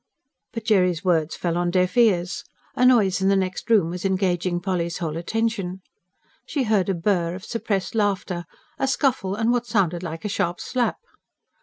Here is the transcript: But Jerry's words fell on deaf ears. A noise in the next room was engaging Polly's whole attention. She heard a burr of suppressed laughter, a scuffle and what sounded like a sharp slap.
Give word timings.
But 0.53 0.65
Jerry's 0.65 1.05
words 1.05 1.35
fell 1.35 1.55
on 1.59 1.69
deaf 1.69 1.95
ears. 1.95 2.43
A 2.75 2.87
noise 2.87 3.21
in 3.21 3.27
the 3.29 3.35
next 3.35 3.69
room 3.69 3.91
was 3.91 4.03
engaging 4.03 4.59
Polly's 4.59 4.97
whole 4.97 5.15
attention. 5.15 5.81
She 6.43 6.63
heard 6.63 6.89
a 6.89 6.95
burr 6.95 7.35
of 7.35 7.45
suppressed 7.45 7.93
laughter, 7.93 8.45
a 8.79 8.87
scuffle 8.87 9.35
and 9.35 9.51
what 9.51 9.67
sounded 9.67 10.01
like 10.01 10.25
a 10.25 10.27
sharp 10.27 10.59
slap. 10.59 10.97